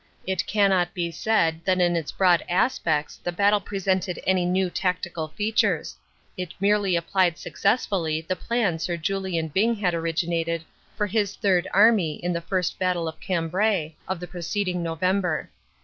[0.25, 5.27] It cannot be said that in its broad aspects the battle presented any new tactical
[5.27, 5.95] features;
[6.35, 10.63] it merely ap plied successfully the plan Sir Julian Byng had originated
[10.97, 15.51] for his Third Army in the First Battle of Cambrai of the preced ing November.